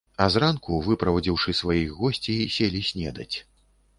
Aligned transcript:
А 0.23 0.25
зранку, 0.35 0.77
выправадзіўшы 0.85 1.53
сваіх 1.59 1.93
госцей, 1.99 2.41
селі 2.57 2.81
снедаць. 2.91 3.31